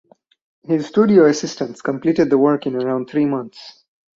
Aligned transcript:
His 0.63 0.87
studio 0.87 1.27
assistants 1.27 1.83
completed 1.83 2.31
the 2.31 2.37
work 2.39 2.65
in 2.65 2.75
around 2.75 3.07
three 3.07 3.25
months. 3.25 3.83